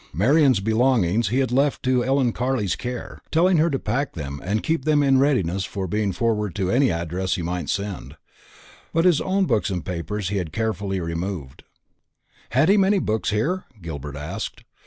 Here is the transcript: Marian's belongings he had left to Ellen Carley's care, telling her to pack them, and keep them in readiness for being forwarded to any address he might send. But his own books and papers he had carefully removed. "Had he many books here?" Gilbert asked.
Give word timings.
Marian's 0.15 0.59
belongings 0.61 1.27
he 1.27 1.37
had 1.37 1.51
left 1.51 1.83
to 1.83 2.03
Ellen 2.03 2.31
Carley's 2.31 2.75
care, 2.75 3.21
telling 3.29 3.57
her 3.57 3.69
to 3.69 3.77
pack 3.77 4.13
them, 4.13 4.41
and 4.43 4.63
keep 4.63 4.83
them 4.83 5.03
in 5.03 5.19
readiness 5.19 5.63
for 5.63 5.85
being 5.85 6.11
forwarded 6.11 6.55
to 6.55 6.71
any 6.71 6.91
address 6.91 7.35
he 7.35 7.43
might 7.43 7.69
send. 7.69 8.17
But 8.93 9.05
his 9.05 9.21
own 9.21 9.45
books 9.45 9.69
and 9.69 9.85
papers 9.85 10.29
he 10.29 10.37
had 10.37 10.51
carefully 10.51 10.99
removed. 10.99 11.65
"Had 12.49 12.67
he 12.67 12.77
many 12.77 12.97
books 12.97 13.29
here?" 13.29 13.65
Gilbert 13.79 14.15
asked. 14.15 14.63